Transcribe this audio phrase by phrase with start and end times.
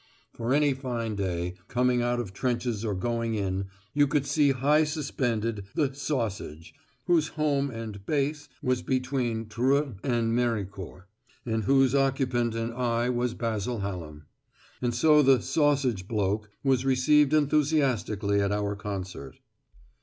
[0.33, 4.83] For any fine day, coming out of trenches or going in, you could see high
[4.83, 6.73] suspended the "sausage,"
[7.05, 11.03] whose home and "base" was between Treux and Mericourt,
[11.45, 14.25] and whose occupant and eye was Basil Hallam.
[14.81, 19.35] And so the "sausage bloke" was received enthusiastically at our concert.